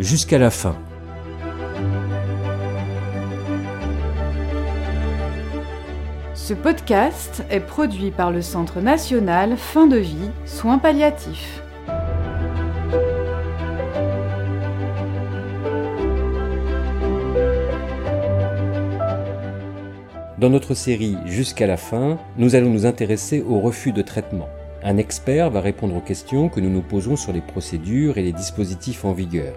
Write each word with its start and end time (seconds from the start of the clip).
jusqu'à 0.00 0.38
la 0.38 0.50
fin. 0.50 0.76
Ce 6.34 6.54
podcast 6.54 7.44
est 7.50 7.60
produit 7.60 8.10
par 8.10 8.30
le 8.30 8.40
Centre 8.40 8.80
national 8.80 9.56
Fin 9.56 9.86
de 9.86 9.96
vie, 9.96 10.30
soins 10.44 10.78
palliatifs. 10.78 11.60
Dans 20.38 20.50
notre 20.50 20.74
série 20.74 21.16
Jusqu'à 21.24 21.66
la 21.66 21.76
fin, 21.76 22.18
nous 22.36 22.54
allons 22.54 22.70
nous 22.70 22.86
intéresser 22.86 23.40
au 23.40 23.58
refus 23.58 23.92
de 23.92 24.02
traitement. 24.02 24.48
Un 24.84 24.98
expert 24.98 25.50
va 25.50 25.60
répondre 25.60 25.96
aux 25.96 26.00
questions 26.00 26.48
que 26.48 26.60
nous 26.60 26.70
nous 26.70 26.82
posons 26.82 27.16
sur 27.16 27.32
les 27.32 27.40
procédures 27.40 28.18
et 28.18 28.22
les 28.22 28.32
dispositifs 28.32 29.04
en 29.04 29.12
vigueur. 29.12 29.54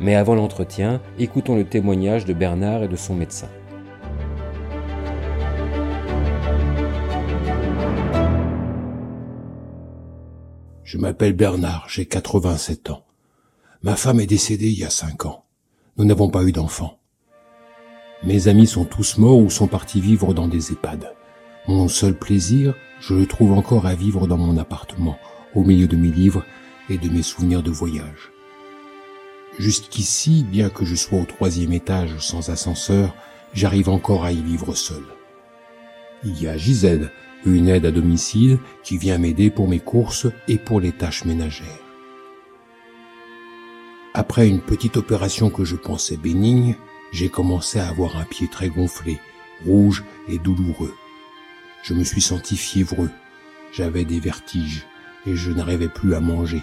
Mais 0.00 0.14
avant 0.14 0.34
l'entretien, 0.34 1.00
écoutons 1.18 1.56
le 1.56 1.64
témoignage 1.64 2.24
de 2.24 2.32
Bernard 2.32 2.82
et 2.82 2.88
de 2.88 2.96
son 2.96 3.14
médecin. 3.14 3.48
Je 10.82 10.98
m'appelle 10.98 11.32
Bernard, 11.32 11.86
j'ai 11.88 12.04
87 12.04 12.90
ans. 12.90 13.04
Ma 13.82 13.96
femme 13.96 14.20
est 14.20 14.26
décédée 14.26 14.68
il 14.68 14.78
y 14.78 14.84
a 14.84 14.90
5 14.90 15.26
ans. 15.26 15.44
Nous 15.96 16.04
n'avons 16.04 16.28
pas 16.28 16.44
eu 16.44 16.52
d'enfants. 16.52 16.98
Mes 18.24 18.46
amis 18.46 18.66
sont 18.66 18.84
tous 18.84 19.18
morts 19.18 19.38
ou 19.38 19.50
sont 19.50 19.66
partis 19.66 20.00
vivre 20.00 20.34
dans 20.34 20.48
des 20.48 20.70
EHPAD. 20.70 21.12
Mon 21.66 21.88
seul 21.88 22.16
plaisir, 22.16 22.74
je 23.00 23.14
le 23.14 23.26
trouve 23.26 23.52
encore 23.52 23.86
à 23.86 23.94
vivre 23.94 24.26
dans 24.26 24.36
mon 24.36 24.58
appartement, 24.58 25.16
au 25.54 25.64
milieu 25.64 25.86
de 25.86 25.96
mes 25.96 26.10
livres 26.10 26.44
et 26.88 26.98
de 26.98 27.08
mes 27.08 27.22
souvenirs 27.22 27.62
de 27.62 27.70
voyage. 27.70 28.30
Jusqu'ici, 29.58 30.44
bien 30.44 30.70
que 30.70 30.84
je 30.84 30.94
sois 30.94 31.20
au 31.20 31.24
troisième 31.24 31.72
étage 31.72 32.18
sans 32.18 32.48
ascenseur, 32.50 33.14
j'arrive 33.52 33.88
encore 33.88 34.24
à 34.24 34.32
y 34.32 34.42
vivre 34.42 34.74
seul. 34.74 35.02
Il 36.24 36.40
y 36.40 36.46
a 36.46 36.56
Gisèle, 36.56 37.10
une 37.44 37.68
aide 37.68 37.86
à 37.86 37.90
domicile, 37.90 38.58
qui 38.82 38.96
vient 38.96 39.18
m'aider 39.18 39.50
pour 39.50 39.68
mes 39.68 39.80
courses 39.80 40.26
et 40.48 40.56
pour 40.56 40.80
les 40.80 40.92
tâches 40.92 41.24
ménagères. 41.24 41.66
Après 44.14 44.48
une 44.48 44.60
petite 44.60 44.96
opération 44.96 45.50
que 45.50 45.64
je 45.64 45.76
pensais 45.76 46.16
bénigne, 46.16 46.76
j'ai 47.12 47.28
commencé 47.28 47.78
à 47.78 47.88
avoir 47.88 48.16
un 48.16 48.24
pied 48.24 48.48
très 48.48 48.68
gonflé, 48.68 49.18
rouge 49.66 50.04
et 50.28 50.38
douloureux. 50.38 50.94
Je 51.82 51.94
me 51.94 52.04
suis 52.04 52.20
senti 52.20 52.56
fiévreux, 52.56 53.10
j'avais 53.72 54.04
des 54.04 54.20
vertiges 54.20 54.86
et 55.26 55.34
je 55.34 55.50
n'arrivais 55.50 55.88
plus 55.88 56.14
à 56.14 56.20
manger. 56.20 56.62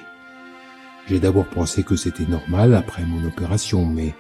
J'ai 1.10 1.20
d'abord 1.20 1.48
pensé 1.48 1.82
que 1.82 1.96
c'était 1.96 2.28
normal 2.28 2.76
après 2.76 3.04
mon 3.04 3.26
opération, 3.26 3.84
mais 3.84 4.14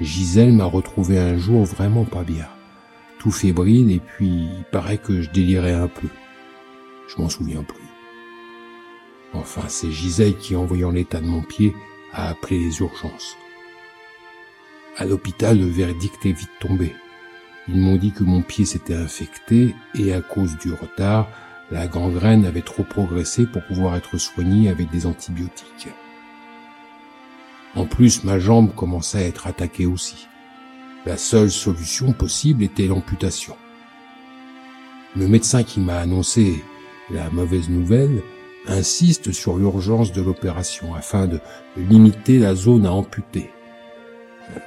Gisèle 0.00 0.52
m'a 0.52 0.64
retrouvé 0.64 1.18
un 1.18 1.36
jour 1.36 1.64
vraiment 1.64 2.04
pas 2.04 2.22
bien, 2.22 2.46
tout 3.18 3.32
fébrile 3.32 3.90
et 3.90 3.98
puis 3.98 4.28
il 4.28 4.64
paraît 4.70 4.98
que 4.98 5.22
je 5.22 5.30
délirais 5.30 5.74
un 5.74 5.88
peu. 5.88 6.06
Je 7.08 7.20
m'en 7.20 7.28
souviens 7.28 7.64
plus. 7.64 7.82
Enfin, 9.32 9.62
c'est 9.66 9.90
Gisèle 9.90 10.36
qui, 10.36 10.54
en 10.54 10.64
voyant 10.64 10.92
l'état 10.92 11.20
de 11.20 11.26
mon 11.26 11.42
pied, 11.42 11.74
a 12.12 12.28
appelé 12.28 12.60
les 12.60 12.78
urgences. 12.78 13.36
À 14.96 15.04
l'hôpital, 15.04 15.58
le 15.58 15.66
verdict 15.66 16.24
est 16.26 16.32
vite 16.32 16.48
tombé. 16.60 16.94
Ils 17.68 17.80
m'ont 17.80 17.96
dit 17.96 18.12
que 18.12 18.22
mon 18.22 18.42
pied 18.42 18.64
s'était 18.64 18.94
infecté 18.94 19.74
et 19.96 20.12
à 20.12 20.20
cause 20.20 20.56
du 20.58 20.72
retard, 20.72 21.28
la 21.72 21.88
gangrène 21.88 22.46
avait 22.46 22.62
trop 22.62 22.84
progressé 22.84 23.46
pour 23.46 23.64
pouvoir 23.64 23.96
être 23.96 24.16
soignée 24.16 24.68
avec 24.68 24.90
des 24.90 25.06
antibiotiques. 25.06 25.88
En 27.76 27.84
plus, 27.84 28.24
ma 28.24 28.38
jambe 28.38 28.74
commençait 28.74 29.18
à 29.18 29.26
être 29.26 29.46
attaquée 29.46 29.84
aussi. 29.84 30.26
La 31.04 31.18
seule 31.18 31.50
solution 31.50 32.12
possible 32.12 32.64
était 32.64 32.86
l'amputation. 32.86 33.54
Le 35.14 35.28
médecin 35.28 35.62
qui 35.62 35.80
m'a 35.80 35.98
annoncé 35.98 36.64
la 37.10 37.30
mauvaise 37.30 37.68
nouvelle 37.68 38.22
insiste 38.66 39.30
sur 39.32 39.58
l'urgence 39.58 40.12
de 40.12 40.22
l'opération 40.22 40.94
afin 40.94 41.26
de 41.26 41.38
limiter 41.76 42.38
la 42.38 42.54
zone 42.54 42.86
à 42.86 42.92
amputer. 42.92 43.50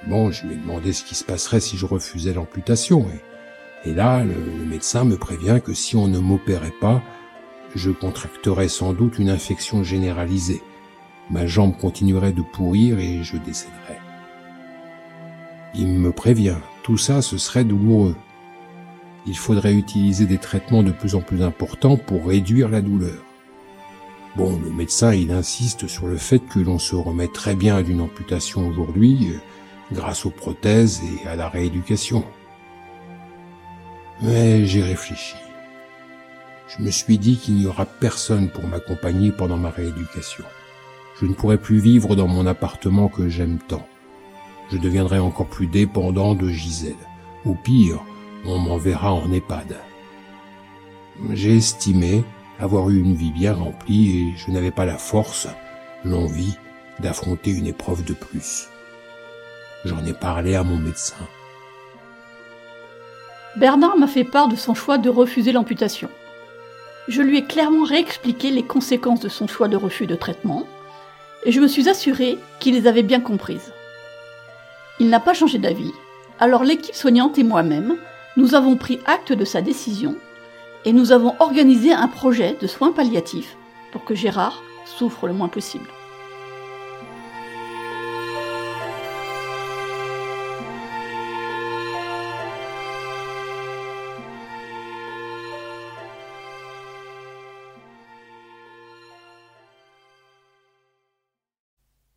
Bon, 0.08 0.32
je 0.32 0.46
lui 0.46 0.54
ai 0.54 0.58
demandé 0.58 0.94
ce 0.94 1.04
qui 1.04 1.16
se 1.16 1.24
passerait 1.24 1.60
si 1.60 1.78
je 1.78 1.86
refusais 1.86 2.34
l'amputation. 2.34 3.06
Et, 3.86 3.94
là, 3.94 4.24
le, 4.24 4.34
le, 4.34 4.66
médecin 4.66 5.04
me 5.04 5.18
prévient 5.18 5.62
que 5.64 5.74
si 5.74 5.96
on 5.96 6.08
ne 6.08 6.20
m'opérait 6.20 6.74
pas, 6.80 7.02
je 7.76 7.92
contracterais 7.92 8.68
sans 8.68 8.94
doute 8.94 9.20
une 9.20 9.30
infection 9.30 9.84
généralisée. 9.84 10.62
Ma 11.30 11.46
jambe 11.46 11.78
continuerait 11.78 12.32
de 12.32 12.42
pourrir 12.42 13.00
et 13.00 13.24
je 13.24 13.38
décéderais. 13.38 14.00
Il 15.76 15.88
me 15.88 16.12
prévient, 16.12 16.58
tout 16.84 16.98
ça, 16.98 17.22
ce 17.22 17.38
serait 17.38 17.64
douloureux. 17.64 18.16
Il 19.28 19.38
faudrait 19.38 19.76
utiliser 19.76 20.26
des 20.26 20.40
traitements 20.40 20.82
de 20.82 20.92
plus 20.92 21.14
en 21.14 21.22
plus 21.22 21.44
importants 21.44 21.98
pour 21.98 22.28
réduire 22.28 22.70
la 22.70 22.82
douleur. 22.82 23.24
Bon, 24.36 24.60
le 24.64 24.72
médecin, 24.72 25.14
il 25.14 25.32
insiste 25.32 25.88
sur 25.88 26.08
le 26.08 26.18
fait 26.18 26.40
que 26.40 26.60
l'on 26.60 26.80
se 26.80 26.96
remet 26.96 27.28
très 27.28 27.56
bien 27.56 27.82
d'une 27.82 28.02
amputation 28.02 28.68
aujourd'hui, 28.68 29.34
grâce 29.92 30.26
aux 30.26 30.32
prothèses 30.32 31.02
et 31.04 31.28
à 31.28 31.36
la 31.36 31.50
rééducation. 31.50 32.24
Mais 34.22 34.66
j'ai 34.66 34.82
réfléchi. 34.82 35.36
Je 36.68 36.84
me 36.84 36.92
suis 36.92 37.18
dit 37.18 37.38
qu'il 37.38 37.56
n'y 37.56 37.66
aura 37.66 37.86
personne 37.86 38.50
pour 38.50 38.68
m'accompagner 38.68 39.32
pendant 39.32 39.58
ma 39.58 39.70
rééducation. 39.70 40.46
Je 41.20 41.26
ne 41.26 41.34
pourrai 41.34 41.58
plus 41.58 41.80
vivre 41.80 42.16
dans 42.16 42.28
mon 42.28 42.46
appartement 42.46 43.10
que 43.10 43.28
j'aime 43.28 43.60
tant. 43.68 43.86
Je 44.72 44.78
deviendrai 44.78 45.20
encore 45.20 45.48
plus 45.48 45.68
dépendant 45.68 46.34
de 46.34 46.48
Gisèle. 46.48 46.96
Ou 47.46 47.56
pire, 47.56 48.00
on 48.46 48.58
m'enverra 48.58 49.14
en 49.14 49.32
EHPAD. 49.32 49.78
J'ai 51.32 51.58
estimé 51.58 52.24
avoir 52.60 52.90
eu 52.90 53.00
une 53.00 53.16
vie 53.16 53.32
bien 53.32 53.54
remplie 53.54 54.18
et 54.18 54.38
je 54.38 54.52
n'avais 54.52 54.72
pas 54.72 54.86
la 54.86 54.98
force, 54.98 55.48
l'envie 56.04 56.58
d'affronter 57.00 57.52
une 57.52 57.68
épreuve 57.68 58.04
de 58.04 58.14
plus. 58.14 58.68
J'en 59.86 60.06
ai 60.06 60.14
parlé 60.14 60.56
à 60.56 60.64
mon 60.64 60.78
médecin. 60.78 61.16
Bernard 63.56 63.98
m'a 63.98 64.08
fait 64.08 64.26
part 64.26 64.48
de 64.48 64.56
son 64.56 64.74
choix 64.74 64.98
de 64.98 65.10
refuser 65.10 65.52
l'amputation. 65.52 66.10
Je 67.08 67.22
lui 67.22 67.38
ai 67.38 67.46
clairement 67.46 67.86
réexpliqué 67.86 68.52
les 68.52 68.64
conséquences 68.64 69.22
de 69.22 69.30
son 69.30 69.48
choix 69.48 69.68
de 69.68 69.78
refus 69.78 70.06
de 70.06 70.16
traitement, 70.16 70.68
et 71.44 71.52
je 71.52 71.60
me 71.60 71.68
suis 71.68 71.90
assuré 71.90 72.38
qu'il 72.60 72.76
les 72.76 72.88
avait 72.88 73.04
bien 73.04 73.22
comprises. 73.22 73.74
Il 75.00 75.10
n'a 75.10 75.20
pas 75.20 75.34
changé 75.34 75.58
d'avis, 75.58 75.92
alors 76.40 76.64
l'équipe 76.64 76.96
soignante 76.96 77.38
et 77.38 77.44
moi-même, 77.44 77.98
nous 78.38 78.56
avons 78.56 78.76
pris 78.76 79.00
acte 79.06 79.34
de 79.34 79.46
sa 79.46 79.62
décision, 79.62 80.16
et 80.86 80.94
nous 80.94 81.12
avons 81.12 81.36
organisé 81.40 81.92
un 81.92 82.08
projet 82.08 82.58
de 82.62 82.68
soins 82.68 82.92
palliatifs 82.92 83.58
pour 83.92 84.06
que 84.06 84.16
Gérard 84.16 84.64
souffre 84.86 85.28
le 85.28 85.34
moins 85.34 85.50
possible. 85.50 85.90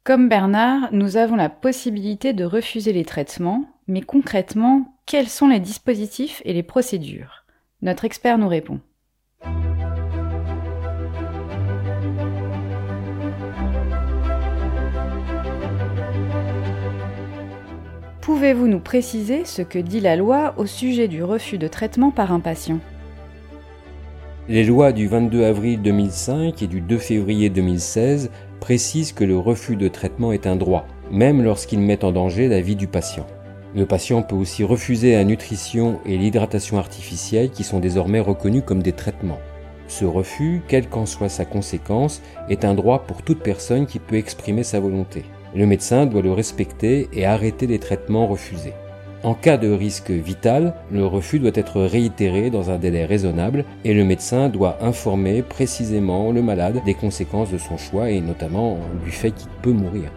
Comme 0.05 0.29
Bernard, 0.29 0.89
nous 0.91 1.17
avons 1.17 1.37
la 1.37 1.49
possibilité 1.49 2.33
de 2.33 2.45
refuser 2.45 2.93
les 2.93 3.05
traitements, 3.05 3.67
mais 3.87 4.01
concrètement, 4.01 4.97
quels 5.07 5.29
sont 5.29 5.47
les 5.47 5.61
dispositifs 5.61 6.43
et 6.45 6.53
les 6.53 6.65
procédures? 6.65 7.45
Notre 7.83 8.05
expert 8.05 8.37
nous 8.37 8.49
répond. 8.49 8.81
Pouvez-vous 18.23 18.67
nous 18.67 18.81
préciser 18.81 19.45
ce 19.45 19.63
que 19.63 19.79
dit 19.79 20.01
la 20.01 20.17
loi 20.17 20.55
au 20.57 20.67
sujet 20.67 21.07
du 21.07 21.23
refus 21.23 21.59
de 21.59 21.69
traitement 21.69 22.11
par 22.11 22.33
un 22.33 22.41
patient? 22.41 22.81
Les 24.49 24.65
lois 24.65 24.91
du 24.91 25.07
22 25.07 25.45
avril 25.45 25.81
2005 25.81 26.61
et 26.61 26.67
du 26.67 26.81
2 26.81 26.99
février 26.99 27.51
2016 27.51 28.33
précisent 28.63 29.13
que 29.13 29.25
le 29.25 29.37
refus 29.37 29.75
de 29.75 29.89
traitement 29.89 30.31
est 30.31 30.47
un 30.47 30.55
droit, 30.55 30.87
même 31.11 31.43
lorsqu'il 31.43 31.81
met 31.81 32.05
en 32.05 32.13
danger 32.13 32.47
la 32.47 32.61
vie 32.61 32.77
du 32.77 32.87
patient. 32.87 33.27
Le 33.75 33.87
patient 33.87 34.23
peut 34.23 34.37
aussi 34.37 34.63
refuser 34.63 35.15
la 35.17 35.25
nutrition 35.25 35.99
et 36.07 36.17
l'hydratation 36.17 36.79
artificielle 36.79 37.51
qui 37.51 37.65
sont 37.65 37.81
désormais 37.81 38.21
reconnus 38.21 38.63
comme 38.65 38.81
des 38.81 38.93
traitements. 38.93 39.41
Ce 39.89 40.05
refus, 40.05 40.63
quelle 40.69 40.89
qu'en 40.89 41.07
soit 41.07 41.29
sa 41.29 41.45
conséquence, 41.45 42.23
est 42.49 42.65
un 42.65 42.75
droit 42.75 43.01
pour 43.01 43.23
toute 43.23 43.41
personne 43.41 43.87
qui 43.87 43.99
peut 43.99 44.15
exprimer 44.15 44.63
sa 44.63 44.79
volonté. 44.79 45.25
Le 45.57 45.67
médecin 45.67 46.07
doit 46.07 46.23
le 46.23 46.33
respecter 46.33 47.09
et 47.13 47.27
arrêter 47.27 47.67
les 47.67 47.81
traitements 47.81 48.29
refusés. 48.29 48.75
En 49.25 49.35
cas 49.35 49.57
de 49.57 49.71
risque 49.71 50.11
vital, 50.11 50.75
le 50.91 51.07
refus 51.07 51.39
doit 51.39 51.53
être 51.55 51.81
réitéré 51.81 52.51
dans 52.51 52.71
un 52.71 52.79
délai 52.79 53.05
raisonnable 53.05 53.65
et 53.85 53.95
le 53.95 54.05
médecin 54.05 54.49
doit 54.49 54.79
informer 54.81 55.43
précisément 55.43 56.33
le 56.33 56.43
malade 56.43 56.81
des 56.85 56.95
conséquences 56.95 57.53
de 57.53 57.59
son 57.59 57.77
choix 57.77 58.11
et 58.11 58.21
notamment 58.21 58.79
du 59.05 59.13
fait 59.13 59.31
qu'il 59.31 59.49
peut 59.63 59.71
mourir. 59.71 60.11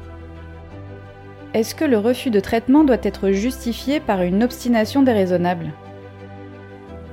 Est-ce 1.54 1.76
que 1.76 1.86
le 1.86 2.00
refus 2.00 2.32
de 2.32 2.40
traitement 2.40 2.84
doit 2.84 2.98
être 3.04 3.30
justifié 3.30 4.00
par 4.00 4.24
une 4.24 4.44
obstination 4.44 5.04
déraisonnable? 5.04 5.68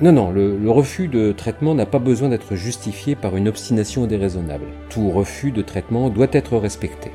Non, 0.00 0.12
non, 0.12 0.30
le, 0.30 0.56
le 0.56 0.70
refus 0.70 1.08
de 1.08 1.30
traitement 1.32 1.74
n'a 1.74 1.86
pas 1.86 1.98
besoin 1.98 2.30
d'être 2.30 2.56
justifié 2.56 3.14
par 3.14 3.36
une 3.36 3.48
obstination 3.48 4.06
déraisonnable. 4.06 4.64
Tout 4.88 5.10
refus 5.10 5.52
de 5.52 5.60
traitement 5.60 6.08
doit 6.08 6.26
être 6.32 6.56
respecté. 6.56 7.10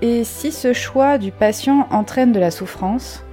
Et 0.00 0.22
si 0.22 0.52
ce 0.52 0.72
choix 0.72 1.18
du 1.18 1.32
patient 1.32 1.88
entraîne 1.90 2.30
de 2.30 2.38
la 2.38 2.52
souffrance 2.52 3.24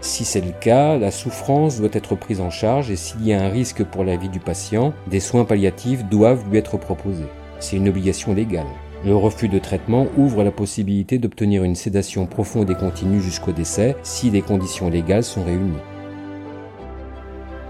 Si 0.00 0.24
c'est 0.24 0.40
le 0.40 0.52
cas, 0.52 0.96
la 0.96 1.10
souffrance 1.10 1.78
doit 1.78 1.90
être 1.92 2.14
prise 2.14 2.40
en 2.40 2.48
charge 2.48 2.90
et 2.90 2.96
s'il 2.96 3.26
y 3.26 3.34
a 3.34 3.42
un 3.42 3.50
risque 3.50 3.84
pour 3.84 4.02
la 4.02 4.16
vie 4.16 4.30
du 4.30 4.40
patient, 4.40 4.94
des 5.08 5.20
soins 5.20 5.44
palliatifs 5.44 6.04
doivent 6.04 6.48
lui 6.48 6.56
être 6.56 6.78
proposés. 6.78 7.28
C'est 7.60 7.76
une 7.76 7.90
obligation 7.90 8.32
légale. 8.32 8.66
Le 9.04 9.14
refus 9.14 9.48
de 9.48 9.58
traitement 9.58 10.06
ouvre 10.16 10.42
la 10.42 10.52
possibilité 10.52 11.18
d'obtenir 11.18 11.64
une 11.64 11.74
sédation 11.74 12.24
profonde 12.24 12.70
et 12.70 12.74
continue 12.74 13.20
jusqu'au 13.20 13.52
décès 13.52 13.94
si 14.02 14.30
les 14.30 14.40
conditions 14.40 14.88
légales 14.88 15.24
sont 15.24 15.44
réunies. 15.44 15.76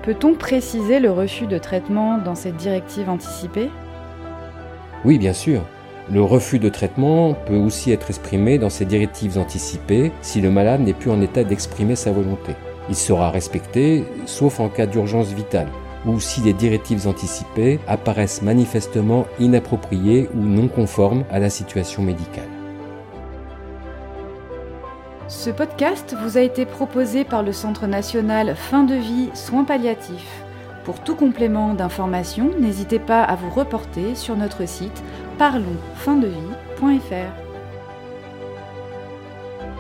Peut-on 0.04 0.34
préciser 0.34 1.00
le 1.00 1.10
refus 1.10 1.48
de 1.48 1.58
traitement 1.58 2.18
dans 2.18 2.36
cette 2.36 2.56
directive 2.56 3.08
anticipée? 3.08 3.70
Oui, 5.04 5.18
bien 5.18 5.32
sûr. 5.32 5.62
Le 6.10 6.22
refus 6.22 6.58
de 6.58 6.68
traitement 6.68 7.34
peut 7.46 7.56
aussi 7.56 7.92
être 7.92 8.10
exprimé 8.10 8.58
dans 8.58 8.70
ces 8.70 8.84
directives 8.84 9.38
anticipées 9.38 10.10
si 10.20 10.40
le 10.40 10.50
malade 10.50 10.80
n'est 10.80 10.94
plus 10.94 11.10
en 11.10 11.20
état 11.20 11.44
d'exprimer 11.44 11.94
sa 11.94 12.10
volonté. 12.10 12.54
Il 12.88 12.96
sera 12.96 13.30
respecté, 13.30 14.04
sauf 14.26 14.58
en 14.58 14.68
cas 14.68 14.86
d'urgence 14.86 15.28
vitale, 15.28 15.68
ou 16.04 16.18
si 16.18 16.40
les 16.40 16.52
directives 16.52 17.06
anticipées 17.06 17.78
apparaissent 17.86 18.42
manifestement 18.42 19.26
inappropriées 19.38 20.28
ou 20.34 20.40
non 20.40 20.66
conformes 20.66 21.24
à 21.30 21.38
la 21.38 21.50
situation 21.50 22.02
médicale. 22.02 22.48
Ce 25.28 25.50
podcast 25.50 26.16
vous 26.20 26.36
a 26.36 26.40
été 26.40 26.66
proposé 26.66 27.24
par 27.24 27.44
le 27.44 27.52
Centre 27.52 27.86
national 27.86 28.56
Fin 28.56 28.82
de 28.82 28.96
vie 28.96 29.30
soins 29.34 29.64
palliatifs. 29.64 30.42
Pour 30.84 30.98
tout 30.98 31.14
complément 31.14 31.74
d'information, 31.74 32.50
n'hésitez 32.58 32.98
pas 32.98 33.22
à 33.22 33.36
vous 33.36 33.50
reporter 33.50 34.16
sur 34.16 34.36
notre 34.36 34.66
site 34.66 35.02
parlonsfindevie.fr. 35.38 37.42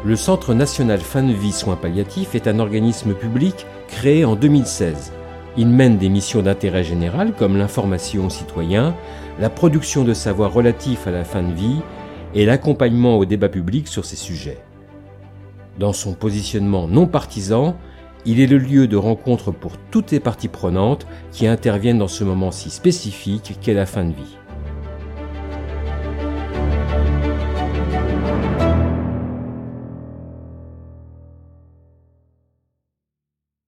Le 0.04 0.16
Centre 0.16 0.54
national 0.54 1.00
Fin 1.00 1.22
de 1.22 1.32
vie 1.32 1.52
soins 1.52 1.76
palliatifs 1.76 2.34
est 2.34 2.48
un 2.48 2.58
organisme 2.58 3.14
public 3.14 3.66
créé 3.88 4.24
en 4.24 4.34
2016. 4.34 5.12
Il 5.56 5.68
mène 5.68 5.98
des 5.98 6.08
missions 6.08 6.42
d'intérêt 6.42 6.82
général 6.82 7.34
comme 7.34 7.56
l'information 7.56 8.26
aux 8.26 8.30
citoyens, 8.30 8.96
la 9.38 9.50
production 9.50 10.02
de 10.02 10.14
savoirs 10.14 10.52
relatifs 10.52 11.06
à 11.06 11.10
la 11.10 11.24
fin 11.24 11.42
de 11.42 11.52
vie 11.52 11.80
et 12.34 12.46
l'accompagnement 12.46 13.18
au 13.18 13.24
débat 13.24 13.48
public 13.48 13.86
sur 13.86 14.04
ces 14.04 14.16
sujets. 14.16 14.58
Dans 15.78 15.92
son 15.92 16.14
positionnement 16.14 16.88
non 16.88 17.06
partisan, 17.06 17.76
il 18.24 18.40
est 18.40 18.46
le 18.46 18.58
lieu 18.58 18.88
de 18.88 18.96
rencontre 18.96 19.52
pour 19.52 19.76
toutes 19.90 20.10
les 20.10 20.20
parties 20.20 20.48
prenantes 20.48 21.06
qui 21.30 21.46
interviennent 21.46 21.98
dans 21.98 22.08
ce 22.08 22.24
moment 22.24 22.50
si 22.50 22.70
spécifique 22.70 23.58
qu'est 23.60 23.74
la 23.74 23.86
fin 23.86 24.04
de 24.04 24.14
vie. 24.14 24.38